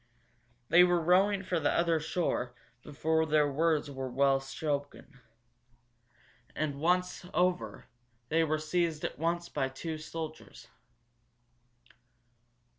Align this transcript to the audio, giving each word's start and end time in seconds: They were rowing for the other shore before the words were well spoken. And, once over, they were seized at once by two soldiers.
They 0.69 0.83
were 0.83 0.99
rowing 0.99 1.43
for 1.43 1.59
the 1.59 1.69
other 1.71 1.99
shore 1.99 2.55
before 2.81 3.23
the 3.27 3.45
words 3.45 3.91
were 3.91 4.09
well 4.09 4.39
spoken. 4.39 5.19
And, 6.55 6.79
once 6.81 7.23
over, 7.35 7.85
they 8.29 8.43
were 8.43 8.57
seized 8.57 9.05
at 9.05 9.19
once 9.19 9.47
by 9.47 9.69
two 9.69 9.99
soldiers. 9.99 10.69